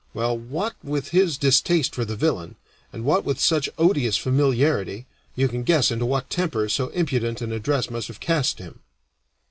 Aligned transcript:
Well, 0.15 0.35
what 0.35 0.73
with 0.83 1.09
his 1.09 1.37
distaste 1.37 1.93
for 1.93 2.05
the 2.05 2.15
villain, 2.15 2.55
and 2.91 3.05
what 3.05 3.23
with 3.23 3.39
such 3.39 3.69
odious 3.77 4.17
familiarity, 4.17 5.05
you 5.35 5.47
can 5.47 5.61
guess 5.61 5.91
into 5.91 6.07
what 6.07 6.27
temper 6.27 6.67
so 6.69 6.87
impudent 6.87 7.39
an 7.43 7.51
address 7.51 7.91
must 7.91 8.07
have 8.07 8.19
cast 8.19 8.57
him. 8.57 8.79